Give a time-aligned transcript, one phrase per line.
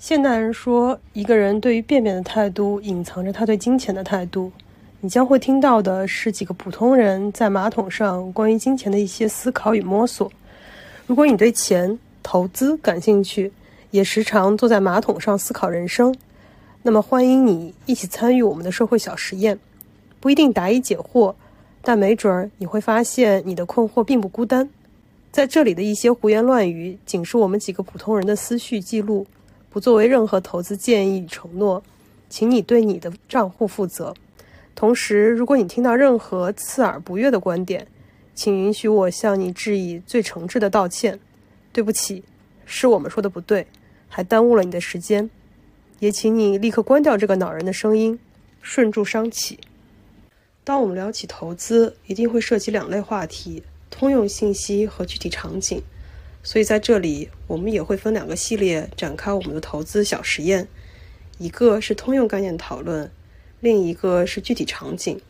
[0.00, 4.52] 现代人说，一个人对于便便的态度，隐藏着他对金钱的态度。
[5.00, 10.30] 你将会听到的是几个普通人在马桶上关于金钱的一些思考与摸索。
[11.08, 13.52] 如果你对钱、投资感兴趣，
[13.90, 16.14] 也时常坐在马桶上思考人生，
[16.84, 19.58] 那么欢迎你一起参与我们的社会小实验。
[20.20, 21.34] 不一定答疑解惑，
[21.82, 24.70] 但没准儿你会发现你的困惑并不孤单。
[25.32, 29.26] 在这里的一些胡言乱语，仅是我们几个普通人的思绪记录，
[29.78, 31.80] 不作为任何投资建议与承诺。
[32.28, 34.12] 请你对你的账户负责。
[34.74, 37.86] 同时，如果你听到任何刺耳不悦的观点，
[38.34, 41.20] 请允许我向你致以最诚挚的道歉。
[41.72, 42.24] 对不起，
[42.66, 43.68] 是我们说的不对，
[44.08, 45.30] 还耽误了你的时间。
[46.00, 48.18] 也请你立刻关掉这个恼人的声音，
[48.60, 49.60] 顺住商起。
[50.64, 55.80] 当我们聊起投资，一定会涉及两类话题：通用信息和具体场景。
[56.42, 60.66] 所以在这里，我们也会分两个系列展开我们的投资小实验，
[61.38, 63.10] 一个是通用概念讨论，
[63.60, 65.20] 另一个是具体场景。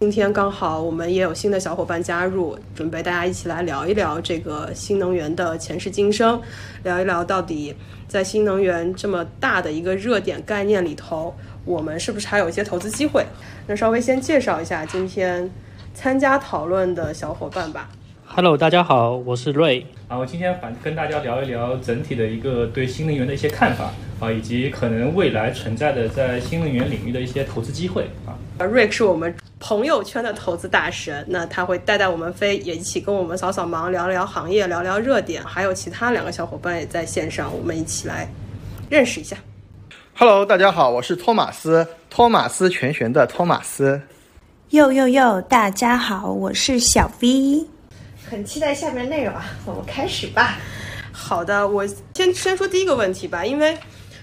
[0.00, 6.40] 今天刚好我们也有新的小伙伴加入，准备大家一起来聊一聊这个新能源的前世今生，
[6.84, 7.74] 聊一聊到底
[8.06, 13.26] 在新能源这么大的一个热点概念里头，我们是不是还有一些投资机会？
[13.66, 15.50] 那稍微先介绍一下今天
[15.94, 17.90] 参加讨论的小伙伴吧。
[18.38, 19.84] Hello，大家好，我是瑞。
[20.06, 28.38] 啊，我今天反跟大家聊一聊整体的一个对新能源的一些看法啊，以及可能未来存在的在新能源领域的一些投资机会啊。
[28.64, 38.28] 瑞是我们朋友圈的投资大神，那他会带带我们飞，也一起跟我们扫扫盲，聊聊行业，聊聊热点，还有其他两个小伙伴也在线上，我们一起来
[38.88, 39.36] 认识一下。
[40.16, 44.00] Hello，大家好，我是托马斯，托马斯全旋的托马斯。
[44.70, 47.66] 哟哟哟，大家好，我是小 V。
[48.28, 50.58] 很期待下面内容啊， 我们开始吧。
[51.10, 53.76] 好的，我先先说第一个问题吧，因为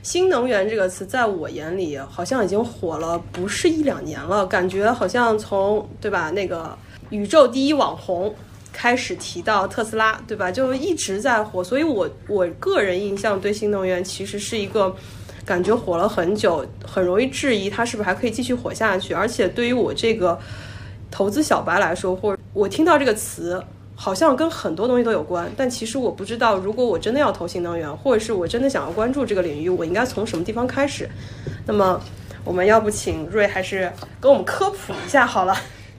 [0.03, 6.77] 新能源这个词在我眼里好像已经火了不是一两年了，感觉好像从对吧那个
[7.09, 8.33] 宇宙第一网红
[8.71, 14.95] 开始提到特斯拉，对吧，就一直在火，所以我我个人印象对新能源其实是一个
[15.43, 20.39] 感觉火了很久，很容易质疑它是不是还可以继续火下去，而且对于我这个
[21.09, 23.61] 投资小白来说，或者我听到这个词。
[23.95, 31.09] 好像跟很多东西都有关，但其实我不知道，如果我真的要投新能源，或者是我真的想要关注这个领域，我应该从什么地方开始？
[31.65, 31.99] 那么，
[32.43, 33.91] 我们要不请瑞还是
[34.21, 35.55] 给我们科普一下好了？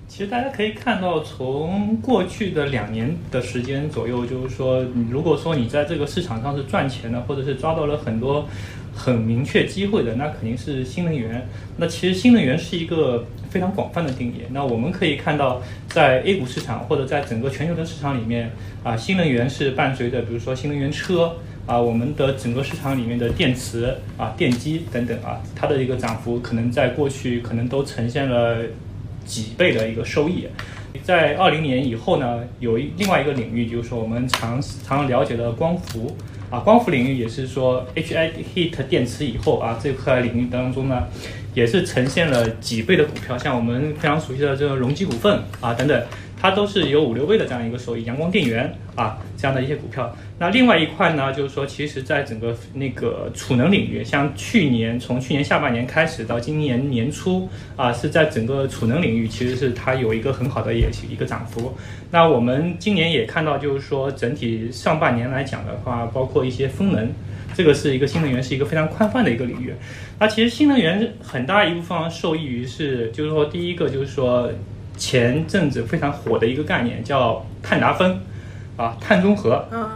[0.08, 8.46] 其实大家可以看到，从过去的两年的时间左右，就是说，如果说你在这个市场上是赚钱的，或者是抓到了很多
[8.94, 11.46] 很明确机会的，那肯定是新能源。
[11.76, 14.42] 那其实新能源是一个非常广泛的定义。
[14.50, 18.50] 那我们可以看到，在 A 股市场或者在整个全球的市场里面，
[18.84, 28.58] 啊，新能源是伴随着，比如说新能源车啊，我们的整个市场里面的电池啊、电机等等啊，它的一个涨幅可能在过去可能都呈现了
[29.24, 30.46] 几倍的一个收益。
[31.02, 36.14] 在二零年以后呢，有另外一个领域，就是说我们常常了解的光伏
[36.50, 41.06] 啊，光伏领域也是说 H I heat 电池以后啊，这块领域当中呢，
[41.56, 46.06] 也是呈现了几倍的股票，像我们非常熟悉的这个隆基股份啊等等，
[46.40, 48.04] 它都是有五六倍的这样一个收益。
[48.04, 50.14] 阳光电源啊这样的一些股票。
[50.38, 61.74] 那另外一块呢，就是说，其实在整个那个储能领域，像去年从去年下半年开始到今年年初啊，是在整个储能领域，其实是它有一个很好的也一个涨幅。
[62.10, 67.10] 那我们今年也看到，就是说整体上半年来讲的话，包括一些风能，
[67.54, 69.72] 这个是一个新能源是一个非常宽泛的一个领域。
[70.18, 74.50] 那其实新能源很大一部分受益于是，就是说第一个就是说
[74.96, 78.18] 前阵子非常火的一个概念叫碳达峰，
[78.76, 79.68] 啊，碳中和。
[79.72, 79.88] 嗯。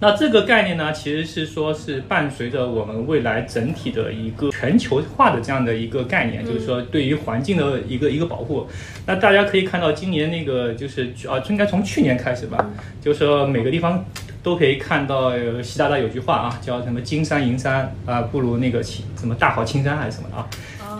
[0.00, 8.66] 那这个概念呢，其实是说是伴随着我们未来整体的一个全球化的这样的一个概念，就是说对于环境的一个一个保护。
[9.06, 12.66] 那大家可以看到，今年那个就是啊，应该从去年开始吧，
[13.00, 14.04] 就是说每个地方
[14.42, 20.46] 都可以看到习大大有句话啊，叫什么“金山银山啊，不如那个青什么大好青山还是什么的啊”，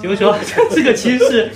[0.00, 0.34] 就是说
[0.70, 1.50] 这个其实是。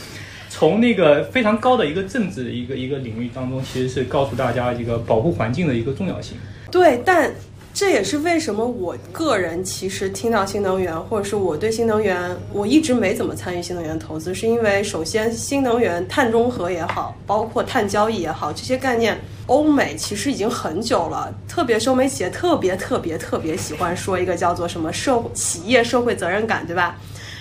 [0.59, 6.37] 从那个非常高的一个政治一个一个领域当中，其实是告诉大家一个保护环境的一个重要性。
[6.69, 7.33] 对，但
[7.73, 19.17] 这也是为什么我个人其实听到新能源，或者是我对新能源，我一直没怎么参与新能源投资，是因为首先新能源碳中和也好，包括碳交易也好，这些概念
[19.47, 26.97] 欧美其实已经很久了，特别是欧美企业特别特别特别喜欢说一个叫做什么社企业社会责任感，对吧？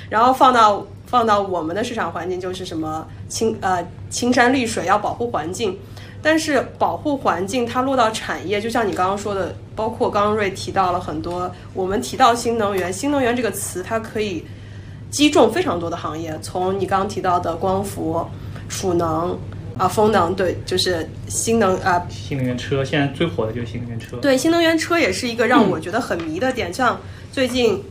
[0.07, 0.85] 然后放到。
[1.07, 5.75] 放到我们的市场环境就是什么青呃青山绿水要保护环境，
[6.21, 14.45] 但是保护环境它落到产业，就像你刚刚说的，包括刚刚瑞提到了很多，我们提到新能源，新能源这个词它可以
[15.09, 18.25] 击中非常多的行业，从你刚刚提到的光伏、
[18.67, 19.39] 储能
[19.77, 24.17] 啊、风能，对，就是新能啊，新能源车现在最火的就是新能源车。
[24.17, 26.73] 对，新能源车也是一个让我觉得很迷的点。
[26.73, 26.99] 像
[27.31, 27.81] 最近，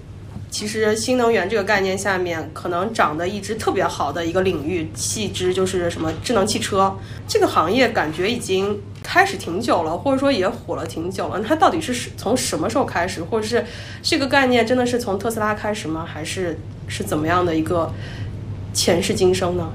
[0.57, 6.97] 其实新能源这个概念下面，可能涨得一直特别好的一个领域，细支就是什么智能汽车
[7.29, 11.39] 这个行业，感觉已经开始挺久了，或者说也火了挺久了。
[11.43, 13.67] 它到底是是从什么时候开始，或者是
[14.01, 16.07] 这个概念真的是从特斯拉开始吗？
[16.11, 16.59] 还是
[16.89, 17.93] 是怎么样的一个
[18.73, 19.71] 前世今生呢？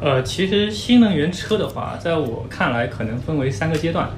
[0.00, 4.10] 呃，其实新能源车的话，在我看来可能分为三个阶段。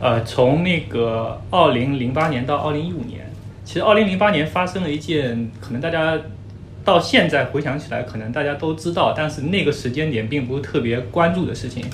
[0.00, 3.31] 呃，从那个二零零八年到二零一五年，
[3.64, 6.18] 其实二零零八年发生了一件可能大家
[6.84, 11.84] 到现在回想起来，可能大家都知道，但是那个时间点并不是特别关注的事情。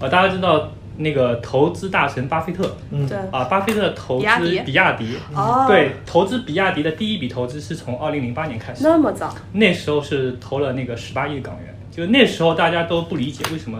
[0.00, 2.76] 呃，大家知道那个投资大神巴菲特。
[2.90, 3.06] 嗯。
[3.08, 4.60] 对，啊，巴菲特投资比亚迪。
[4.60, 8.82] 比亚迪，哦，，对，投资比亚迪的第一笔投资是从二零零八年开始。
[8.82, 13.78] 那么早，那时候是投了那个十八亿港元，就那时候大家都不理解为什么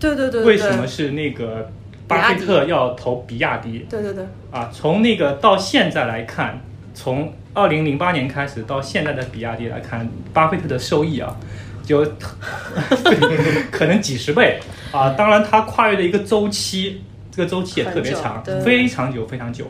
[0.00, 1.70] 对对对对，为什么是那个
[2.06, 4.70] 巴菲特要投比亚迪对对对，啊？
[4.72, 6.60] 从那个到现在来看，
[6.94, 11.34] 从二零零八年开始到现在的比亚迪来看，巴菲特的收益啊，
[11.82, 12.04] 就
[13.70, 14.60] 可能几十倍
[14.92, 15.10] 啊！
[15.10, 19.66] 当然，它跨越的一个周期，这个周期也特别长，对非常久，非常久。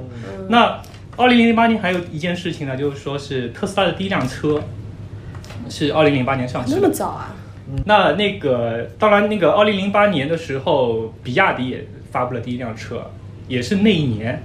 [0.49, 0.81] 那
[1.17, 4.61] 二零零八年还有一件事情呢，就是说是特斯拉的第一辆车
[5.69, 7.35] 是二零零八年上市那么早啊？
[7.87, 13.11] 那那个当然，那个二零零八年的时候，比亚迪也发布了第一辆车，
[13.49, 14.41] 也是那一年。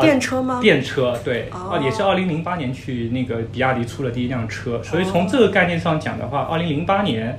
[0.00, 0.60] 电车吗？
[0.62, 7.36] 电车对，哦啊，也是二零零八年去那个比亚迪出了第一辆车，所以从这个概念上讲的话，二零零八年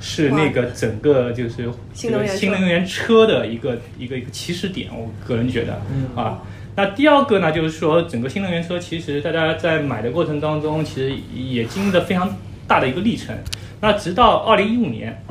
[0.00, 5.80] 是那个整个就是新能源新能源车的一个一个一个起始点，我个人觉得
[6.16, 6.40] 啊。
[6.74, 12.34] 那第二个呢，就是说整个新能源车，其实大家在买的过程当中，其实也经历了非常
[12.66, 13.36] 大的一个历程。
[13.82, 15.22] 那直到二零一五年，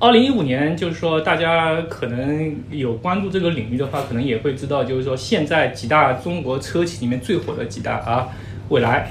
[0.00, 8.28] 二零一五年，就是说大家可能有关注这个领域的话，可能也会知道，就是说现在几大中国车企里面最火的几大啊，
[8.68, 9.10] 蔚来、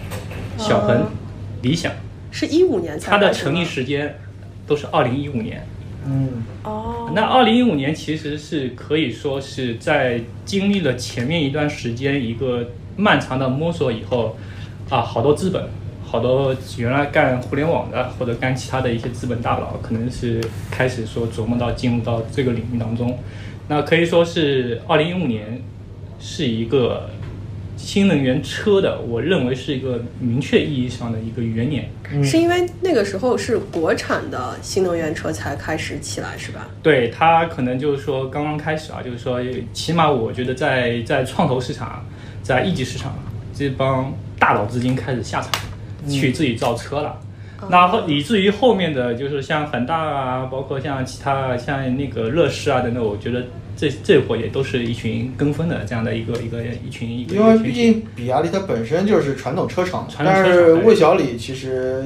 [0.57, 1.05] 小鹏、嗯。
[1.61, 1.91] 理想，
[2.31, 4.17] 是一五年才它的成立时间
[4.65, 5.67] 都是二零一五年。
[6.05, 6.43] 嗯。
[6.63, 14.37] 哦，那二零一五年其实是可以说是在经历了前面一段时间一个漫长的摸索以后，
[14.89, 15.67] 啊，好多资本，
[16.07, 23.19] 好多原来干互联网的或者干其他的一些资本大佬，可能是开始说琢磨到进入到这个领域当中。
[23.67, 25.61] 那可以说是二零一五年
[26.17, 27.09] 是一个
[27.75, 31.89] 新能源车的，我认为是一个明确意义上的一个元年。
[32.23, 36.69] 是因为那个时候是国产的新能源车才开始起来，是吧？
[36.81, 39.41] 对它可能就是说刚刚开始啊，就是说
[39.73, 42.05] 起码我觉得在在创投市场，
[42.41, 43.13] 在一级市场，
[43.53, 45.51] 这帮大佬资金开始下场，
[46.07, 47.19] 去自己造车了。
[47.69, 53.45] 那后以至于后面的就是像恒大啊，包括像其他像那个乐视啊等等，我觉得
[53.75, 57.35] 这这伙也都是一群跟风的这样的一个一个一群一个。
[57.35, 62.05] 因为毕竟比亚迪它本身就是传统车厂，传统车厂但是魏小李其实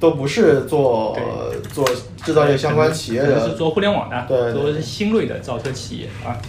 [0.00, 1.86] 都不是做对做
[2.24, 6.40] 制造业相关企业的，是做互联网的，对对做新锐的造车企业啊，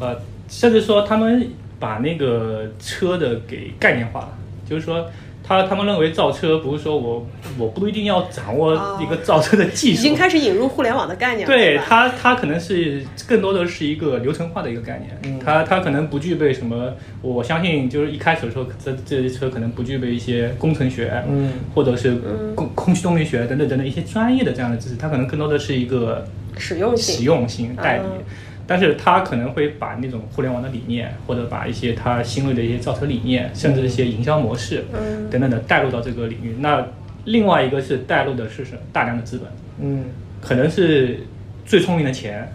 [0.00, 0.18] 呃，
[0.48, 4.32] 甚至说他们把那个车的给概念化了，
[4.66, 5.06] 就是说。
[5.48, 7.26] 他他们认为造车不是说我
[7.56, 15.18] 我不一定要掌握一个造车的技术，已经开始引入互联网的概念了，对他，他可能是更多的是一个流程化的一个概念。
[15.24, 15.40] 嗯。
[15.42, 22.16] 它它可能不具备什么，我相信就是一开始的时候，这这些车可能不具备一些工程学，嗯，或者是
[22.54, 26.26] 空空气动力学等等等等一些专业的这样的知识，它可能更多的是一个
[26.58, 27.16] 实用性。
[27.16, 28.02] 实用性代理。
[28.04, 28.24] 嗯
[28.68, 35.28] 但是他可能会把那种互联网的理念，或者把一些他新锐的一些造车理念，甚至一些营销模式嗯。
[35.30, 36.54] 等等的带入到这个领域。
[36.60, 36.86] 那
[37.24, 39.48] 另外一个是带入的是什么大量的资本，
[39.80, 40.04] 嗯。
[40.40, 41.20] 可能是
[41.64, 42.52] 最聪明的钱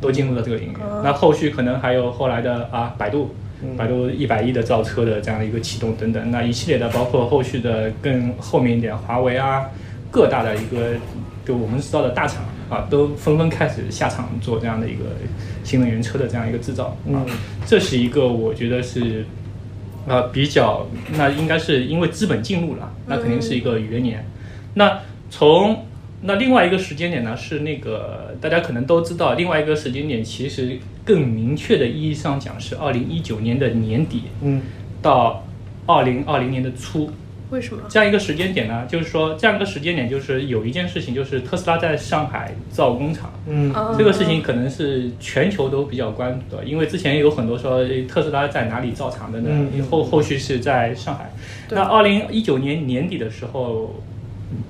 [0.00, 0.76] 都进入了这个领域。
[1.02, 3.34] 那后续可能还有后来的啊，百度，
[3.76, 9.68] 百度一百亿的造车的这样的一个启动等等，那一系列的包括后续的更后面一点，华为啊，
[10.14, 10.92] 各大的一个
[11.44, 15.04] 就我们知道的大厂啊，都纷纷开始下场做这样的一个
[15.64, 17.26] 新能源车的这样一个制造啊，
[17.66, 19.26] 这是一个我觉得是。
[20.06, 24.22] 呃，比较那应该是因为资本进入了，那肯定是一个元年。
[24.74, 25.86] 那从
[26.20, 34.60] 那另外一个时间点呢，是那个大家可能都知道，另外一个时间点其实更明确的意义上讲是二零一九年的年底嗯
[35.00, 35.42] 到
[35.86, 37.10] 二零二零年的初，
[37.54, 37.82] 为什么？
[37.88, 43.72] 这样一个时间点呢，就是说这样一个时间点，就是有一件事情，就是特斯拉在上海造工厂，嗯。
[43.72, 49.48] 啊这个事情可能是全球都比较关注的，因为之前有很多说特斯拉在哪里造厂的呢？
[49.72, 51.30] 嗯后后续是在上海。
[51.70, 54.02] 那二零一九年年底的时候，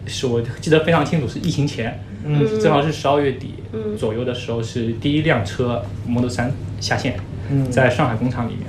[0.06, 2.60] 是我记得非常清楚，是疫情前，嗯。
[2.60, 3.96] 正好是十二月底嗯。
[3.96, 6.50] 左右的时候，是第一辆车 Model 3
[6.80, 7.16] 下线，
[7.50, 7.70] 嗯。
[7.70, 8.66] 在上海工厂里面，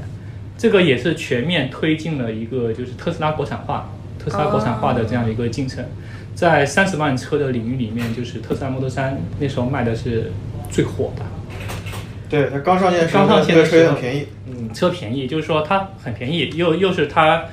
[0.58, 3.92] 这个也是全面推进了一个就是特斯拉国产化，
[4.26, 5.86] 特斯拉国产化的这样一个进程。
[6.34, 10.34] 在三十万车的领域里面，就是特斯拉 Model 3那时候卖的是
[10.70, 11.24] 最火的，
[12.30, 14.28] 对，它刚上线时，刚上线的时候很便宜。
[14.48, 17.46] 嗯，车便宜，就是说它很便宜，又又是它，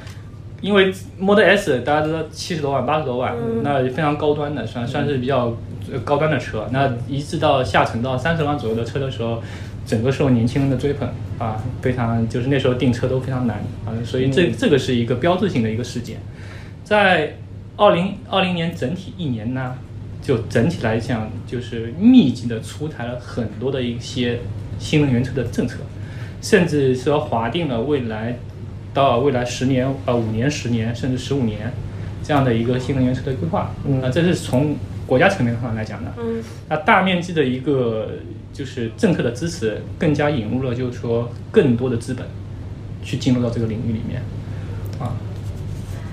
[0.61, 5.57] 因为 Model S 大家知道七十多万、八十多万，那非常高端的，算算是比较
[5.93, 6.67] 呃高端的车。
[6.73, 9.41] 那一直到下沉到三十万左右的车的时候，
[9.87, 16.19] 整个受年轻人的追捧啊，非常就是那时候订车都非常难啊，所以这、这个是一个标志性的一个事件。
[16.85, 17.37] 在
[17.77, 19.77] 二零二零年整体一年呢，
[20.21, 24.41] 就整体来讲，就是密集的出台了很多的一些
[24.79, 25.79] 新能源车的政策，
[26.41, 28.39] 甚至说划定了未来
[28.93, 31.73] 到未来十年、呃五年、十年甚至十五年
[32.23, 33.73] 这样的一个新能源车的规划。
[33.87, 36.13] 嗯那这是从国家层面上来讲的。
[36.69, 38.11] 那大面积的一个
[38.53, 42.27] 就是政策的支持，更加引入了就是说更多的资本
[43.03, 44.23] 去进入到这个领域里面
[45.01, 45.17] 啊。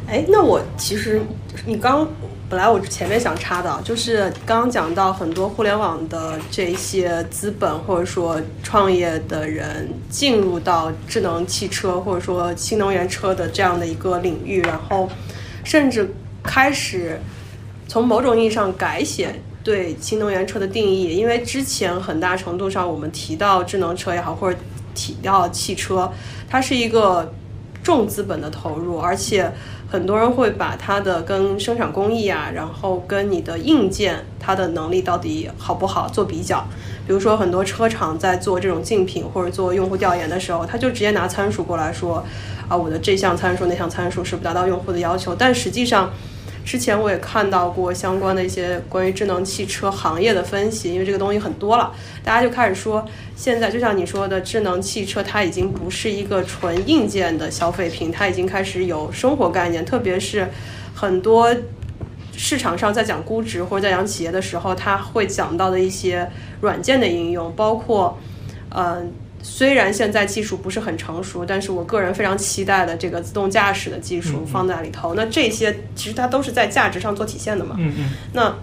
[0.10, 1.22] 哎，那我其实
[1.68, 2.08] 你刚
[2.50, 15.08] 本来我前面想插的，就是刚刚讲到很多互联网的这些资本或者说创业的人进入到智能汽车或者说新能源车的这样的一个领域，然后
[15.64, 16.12] 甚至
[16.42, 17.22] 开始
[17.88, 24.58] 从某种意义上改写对新能源车的定义，因为之前很大程度上我们提到智能车也好，或者
[24.96, 26.12] 提到汽车，
[26.50, 27.32] 它是一个
[27.90, 29.52] 重资本的投入，而且
[29.90, 36.64] 很多人会把它的跟生产工艺啊，然后跟你的硬件它的能力到底好不好做比较。
[37.08, 42.24] 比如说，很多车厂在做这种竞品或者做用户调研的时候，他就直接拿参数过来说，
[42.68, 45.34] 啊，我的这项参数、那项参数是不达到用户的要求？
[45.34, 46.12] 但实际上，
[46.70, 51.92] 之前我也看到过相关的一些关于智能汽车行业的分析，因为这个东西很多了，
[52.24, 53.04] 大家就开始说，
[53.36, 60.48] 现在就像你说的，智能汽车它已经不是一个纯硬件的消费品，它已经开始有生活概念，特别是
[60.94, 61.52] 很多
[62.38, 66.30] 市场上在讲估值或者在讲企业的时候，他会讲到的一些
[66.62, 68.16] 软件的应用，包括，
[68.70, 69.02] 呃，
[69.42, 75.14] 虽然现在技术不是很成熟，但是我个人非常期待的这个自动驾驶的技术放在里头。
[75.16, 77.76] 那这些其实它都是在价值上做体现的嘛。
[77.80, 78.10] 嗯嗯。
[78.34, 78.54] 那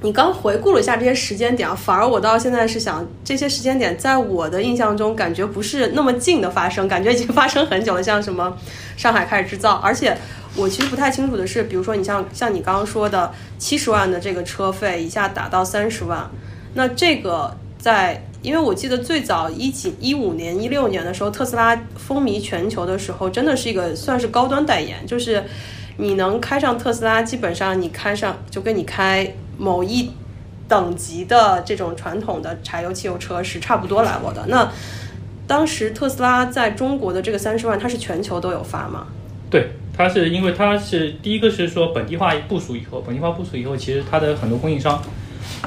[0.00, 8.02] 你刚回顾了一下这些时间点啊，反而我到现在是想，这些时间点在我的印象中感觉不是那么近的发生，感觉已经发生很久了。
[8.02, 8.56] 像什么
[8.96, 10.16] 上海开始制造，而且
[10.56, 16.30] 我其实不太清楚的是，比如说你像像你刚刚说的七十万的这个车费一下打到三十万，
[16.72, 18.24] 那这个在。
[18.42, 25.44] 因为我记得最早一几一五年、一六年的时候，特斯拉风靡全球的时候，真的是一个算是高端代言，就是
[25.98, 30.10] 你能开上特斯拉，基本上你开上就跟你开某一
[30.66, 34.46] 等级的这种传统的柴油汽油车是差不多 level 的。
[34.48, 34.72] 那
[35.46, 39.08] 当时特斯拉在中国的这个三十万，它是全球都有发吗？
[39.50, 45.02] 对，它是因为它是第一个是说本地化部署以后，本地化部署以后，其实它的很多供应商，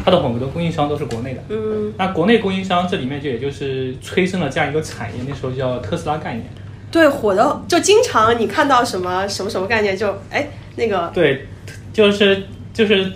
[0.04, 1.42] 它的很多供应商都是国内的。
[1.50, 6.46] 嗯，那国内供应商这里面就也就是催生了这样一个产业，那时候叫特斯拉概念。
[6.92, 11.48] 对，火的就经常你看到什么什么什么概念就，哎那个对，
[11.92, 13.12] 就是就是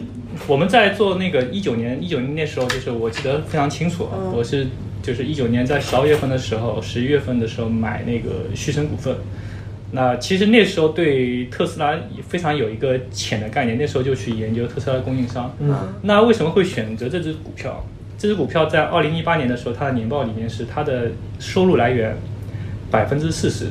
[0.48, 4.68] 我们在做那个一九年一九年那时候，就是我记得非常清楚，嗯我是
[5.02, 9.16] 就是一九年在十二月份的时候，十一月份的时候买那个旭升股份。
[9.92, 15.56] 那其实那时候对特斯拉非常有一个浅的概念，那时候就去研究特斯拉的供应商。
[15.60, 17.86] 嗯那为什么会选择这只股票？
[18.18, 22.18] 这只股票在二零一八年的时候，它的年报里面是它的收入来源
[22.90, 23.68] 百分之四十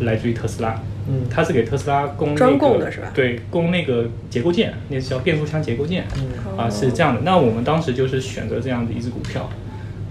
[0.00, 0.80] 来自于特斯拉。
[1.06, 6.06] 嗯它是给特斯拉供、那个、专供的是吧对，供那个结构件，那是叫变速箱结构件。
[6.16, 7.20] 嗯啊，是这样的。
[7.20, 9.52] 那我们当时就是选择这样的一只股票，啊，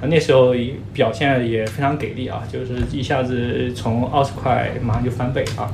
[0.08, 0.54] 那时候
[0.94, 5.72] 表现也非常给力啊，就是一下子从二十块马上就翻倍啊，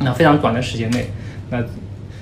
[0.00, 1.10] 那非常短的时间内，
[1.50, 1.64] 那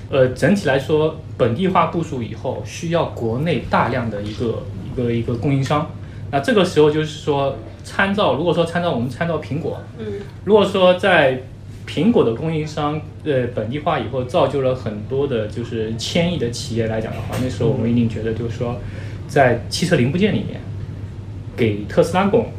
[0.09, 5.89] 呃整体来说本地化部署以后，需要国内大量的一个一个一个供应商，
[6.31, 10.05] 那这个时候就是说参照，如果说参照我们参照苹果，嗯
[10.43, 11.43] 如果说在
[11.87, 18.79] 苹果的供应商呃本地化以后，造就了很多的就是千亿的企业来讲的话，那时候我们一定觉得就是说，
[19.27, 20.59] 在汽车零部件里面
[21.55, 22.51] 给特斯拉供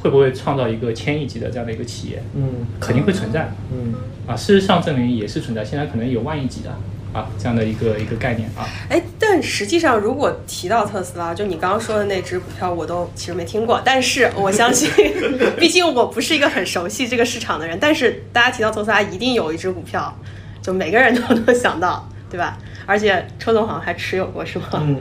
[0.00, 2.22] 会不会创造一个千亿级的这样的一个企业？
[2.34, 3.94] 嗯肯定会存在嗯
[4.26, 4.36] 啊。
[4.36, 6.70] 事实上证明也是存在，现在可能有万亿级的
[7.12, 8.68] 啊这样的一个一个概念啊。
[8.90, 13.80] 哎，但实际上，如果提到特斯拉，就你刚刚说的那只股票，我都其实没听过。
[13.84, 14.90] 但是我相信，
[15.58, 17.78] 毕竟我不是一个很熟悉这个市场的人。
[17.80, 20.14] 但是大家提到特斯拉，一定有一只股票，
[20.60, 22.58] 就每个人都 能想到，对吧？
[22.86, 24.66] 而且车总好像还持有过，是吗？
[24.74, 24.96] 嗯，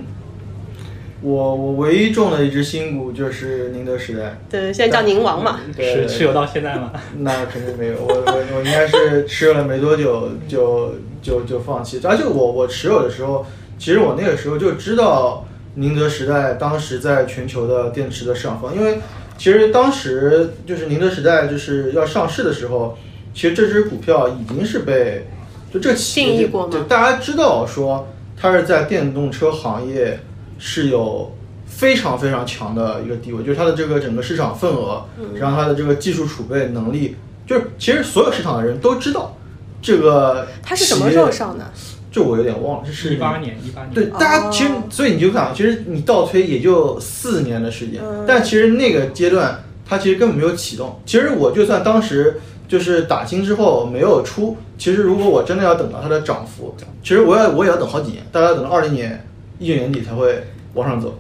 [1.23, 5.61] 我我唯一中的一只新股就是宁德时代，对，现在叫宁王嘛。
[5.75, 6.91] 对是持有到现在吗？
[7.19, 13.45] 那肯定没有，我我我应该是持有了没多久就就就放弃，而且我我持有的时候，
[13.79, 18.99] 其实我那个时候就知道宁德时代当时在全球的电池的市场方，因为
[19.37, 22.97] 其实当时就是宁德时代就是要上市的时候，
[23.33, 25.27] 其实这只股票已经是被
[25.73, 30.19] 就这个企业定义过吗就大家知道说它是在电动车行业
[30.65, 35.03] 是有非常非常强的一个地位，就是它的这个整个市场份额，
[35.35, 39.35] 然后它的这个技术储备能力，就是其实所有市场的人都知道
[39.81, 40.47] 这个。
[40.63, 41.29] 它是什么时候？
[41.29, 41.65] 上的？
[42.09, 43.39] 这我有点忘了，这是一八。
[43.39, 43.93] 年，一八年。
[43.93, 50.97] 对，大家其实哦，所以你就看，其实你倒推也就四年的时间，嗯但其实那个阶段它其实根本没有启动。
[51.05, 52.39] 其实我就算当时
[52.69, 59.27] 就是打新之后没有出，其实如果我真的要等到它的涨幅，其实我要我也要等好几年，大概等到二零年
[59.63, 60.43] 一九年底才会
[60.73, 61.17] 往上走。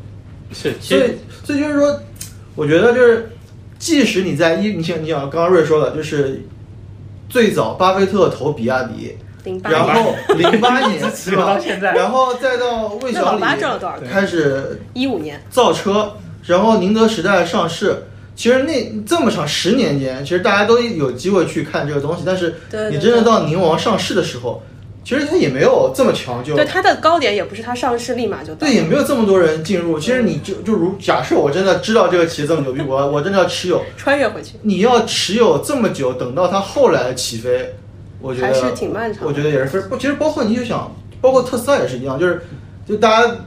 [0.51, 1.01] 是，所以，
[1.43, 1.99] 所以就是说，
[2.55, 3.31] 我觉得就是，
[3.79, 6.41] 即使你在一，你像你像刚刚瑞说的，就是
[7.29, 9.15] 最早巴菲特投比亚迪，
[9.63, 11.59] 然，后零八年是吧有到？
[11.59, 11.93] 现在。
[11.93, 13.41] 然后再到魏小李？
[14.11, 15.41] 开始一五年。
[15.49, 16.13] 造车，
[16.45, 18.03] 然后宁德时代上市。
[18.35, 22.55] 其实那这么长十年间，其实大家都有机会去看这个东西，但是
[22.89, 24.63] 你真的到宁王上市的时候，
[25.03, 28.59] 其实它也没有这么强，就对它的高点也不是它上市立马就到。
[28.59, 29.99] 对，也没有这么多人进入。
[29.99, 37.75] 其实你就就如假设我真的知道这个企业这么牛逼， 我我真的要持有，穿越回去，你要持有这么久，等到它后来起飞，
[38.21, 39.27] 我觉得还是挺漫长的。
[39.27, 42.41] 我觉得也是非不，其实包括你就想，包括特斯拉也是一样，就是
[42.87, 43.37] 就大家，呃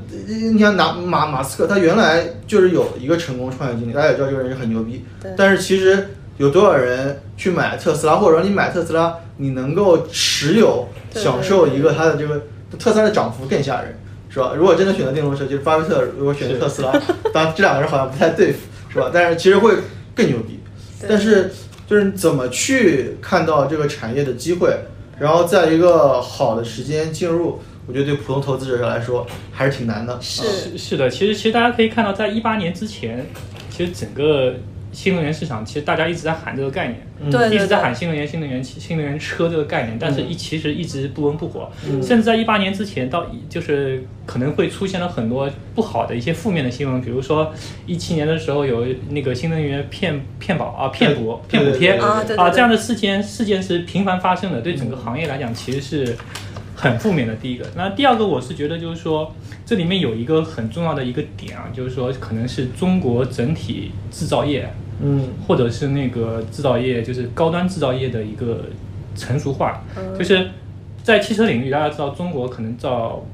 [0.53, 5.05] 你看拿马马斯克，他原来就是有一个成功创业经历，大家也知道这个人很牛逼，
[5.37, 12.43] 但是其实有多少人去买特斯拉，或者说你买特斯拉，你能够持有享受一个它的这个
[12.79, 14.53] 特斯拉的涨幅更吓人，是吧？
[14.57, 16.93] 如果真的选择电动车，就是巴菲特如果选择特斯拉，
[17.33, 18.59] 当然这两个人好像不太对付，
[18.91, 19.11] 是吧？
[19.13, 19.75] 但是其实会
[20.15, 20.61] 更牛逼。
[21.09, 21.53] 但是
[21.87, 24.75] 就是怎么去看到这个产业的机会，
[25.19, 30.19] 然后在一个好的时间进入，我觉得对普通投资者来说还是挺难的。
[30.21, 33.27] 是是是的，其实其实大家可以看到，在一八年之前，
[33.71, 34.55] 其实整个
[34.97, 37.31] 新能源市场，其实大家一直在喊这个概念，嗯。
[37.31, 40.29] 对对对一直在喊新能源、新能源、新能源车这个概念，但是嗯。
[40.31, 42.03] 一其实一直不温不火，嗯。
[42.03, 47.53] 甚至在一八年之前到就是可能会出现了很多不好的一些负面的新闻，比如说
[47.85, 51.93] 一七年的时候有那个新能源骗骗保啊、骗补、骗补贴。
[51.99, 56.17] 啊这样的事件事件是频繁发生的，对整个行业来讲其实是
[56.75, 57.35] 很负面的。
[57.37, 59.31] 第一个，那第二个我是觉得就是说
[59.67, 64.67] 这里面有一个很重要的一个点啊，就是说可能是中国整体制造业。
[65.03, 68.65] 嗯或者是那个制造业，就是高端制造业的一个
[69.15, 70.49] 成熟化，嗯就是
[71.03, 73.25] 在汽车领域，大家知道中国可能造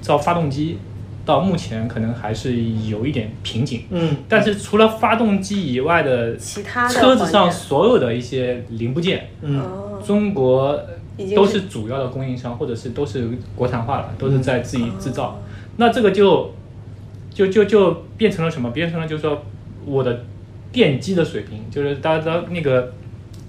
[0.00, 0.78] 造发动机，
[1.24, 3.84] 到目前可能还是有一点瓶颈。
[3.90, 10.78] 嗯但是除了发动机以外的其他车子上所有的一些零部件，嗯哦中国
[11.36, 15.26] 都是主要的供应商，或者是都是国产化了，都是在自己制造。
[15.26, 15.34] 哦
[15.76, 16.52] 那这个就
[17.32, 18.70] 就就就变成了什么？
[18.72, 19.42] 变成了就是说
[19.86, 20.22] 我的
[20.72, 22.92] 电机的水平，就是大家知道那个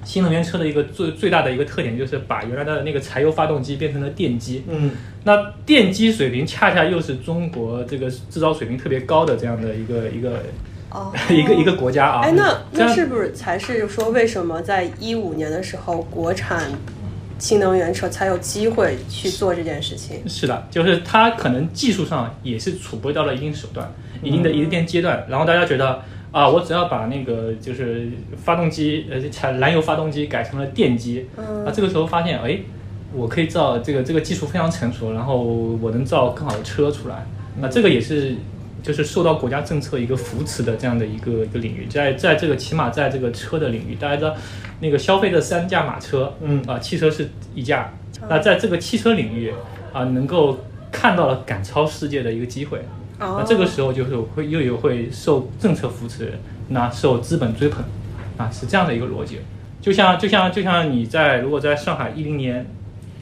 [0.04, 4.64] 新能源车的一个最最大的一个特点，就是把原来的那个柴油发动机变成了电机。
[4.70, 4.92] 嗯
[5.26, 10.44] 那电机水平恰恰又是中国这个制造水平特别高的这样的一个一个
[10.92, 12.20] 哦 一个一个国家啊。
[12.22, 16.70] 哎，那那是不是才是说为什么在一五年的时候，国产
[17.40, 20.22] 新能源车才有机会去做这件事情？
[20.28, 23.90] 是的，就是它可能技术上也是储备到了一定手段、
[24.22, 26.02] 一定的一定阶段，然后大家觉得
[26.34, 31.66] 啊，我只要把那个就是发动机呃柴燃油发动机改成了电机，嗯。
[31.66, 32.60] 啊，这个时候发现哎，
[33.14, 37.26] 我可以造这个这个技术非常成熟，然后我能造更好的车出来，
[37.62, 38.36] 那这个也是。
[38.84, 44.36] 就是受到国家政策一个扶持的这样的一个一个领域，在在这个起码在这个车的领域，大家知道，
[44.82, 46.62] 那个消费的三驾马车，嗯。
[46.68, 47.94] 啊，汽车是一驾，
[48.28, 49.54] 那在这个汽车领域
[49.94, 50.60] 啊，能够
[50.92, 52.82] 看到了赶超世界的一个机会，
[53.20, 56.34] 哦那这个时候就是会又有会受政策扶持，
[56.70, 57.84] 那受资本追捧，
[58.38, 59.40] 啊，是这样的一个逻辑。
[59.82, 62.66] 就像就像就像你在如果在上海一零年、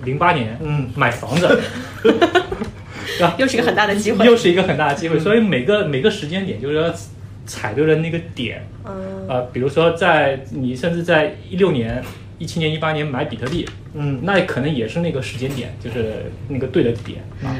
[0.03, 1.47] 零八年嗯买房子，
[2.03, 3.35] 对吧？
[3.37, 4.25] 又是一个很大的机会。
[4.25, 6.93] 又是一个很大的机会，所以每个每个时间点就是说，
[7.45, 8.65] 踩对了那个点。
[8.85, 12.03] 嗯呃，比如说在你甚至在一六年、
[12.37, 17.49] 一七年、一八年买比特币，嗯那可能也是那个时间点，就是那个对的点啊。